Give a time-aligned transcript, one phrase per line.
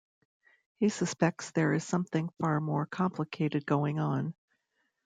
[0.79, 4.33] He suspects there is something far more complicated going on.